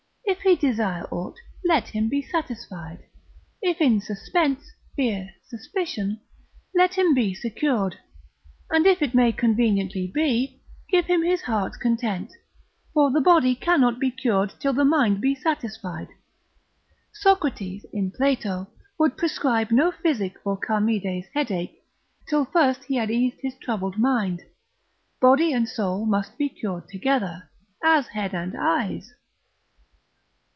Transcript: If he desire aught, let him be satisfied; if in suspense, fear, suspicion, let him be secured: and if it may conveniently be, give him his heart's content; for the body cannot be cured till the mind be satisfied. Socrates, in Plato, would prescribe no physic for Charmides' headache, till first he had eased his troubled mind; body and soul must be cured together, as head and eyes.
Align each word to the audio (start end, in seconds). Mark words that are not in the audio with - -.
If 0.23 0.43
he 0.43 0.55
desire 0.55 1.03
aught, 1.11 1.37
let 1.65 1.89
him 1.89 2.07
be 2.07 2.21
satisfied; 2.21 3.03
if 3.61 3.81
in 3.81 3.99
suspense, 3.99 4.71
fear, 4.95 5.29
suspicion, 5.45 6.21
let 6.73 6.97
him 6.97 7.13
be 7.13 7.33
secured: 7.35 7.97
and 8.69 8.87
if 8.87 9.01
it 9.01 9.13
may 9.13 9.33
conveniently 9.33 10.07
be, 10.13 10.61
give 10.89 11.05
him 11.05 11.21
his 11.21 11.41
heart's 11.43 11.75
content; 11.75 12.31
for 12.93 13.11
the 13.11 13.19
body 13.19 13.53
cannot 13.55 13.99
be 13.99 14.09
cured 14.09 14.53
till 14.61 14.71
the 14.73 14.85
mind 14.85 15.19
be 15.19 15.35
satisfied. 15.35 16.07
Socrates, 17.11 17.85
in 17.91 18.09
Plato, 18.09 18.67
would 18.97 19.17
prescribe 19.17 19.69
no 19.69 19.91
physic 19.91 20.39
for 20.41 20.57
Charmides' 20.65 21.27
headache, 21.35 21.83
till 22.27 22.45
first 22.45 22.85
he 22.85 22.95
had 22.95 23.11
eased 23.11 23.41
his 23.41 23.57
troubled 23.61 23.97
mind; 23.99 24.41
body 25.19 25.51
and 25.51 25.67
soul 25.67 26.05
must 26.05 26.37
be 26.37 26.47
cured 26.47 26.87
together, 26.87 27.51
as 27.83 28.07
head 28.07 28.33
and 28.33 28.55
eyes. 28.57 29.13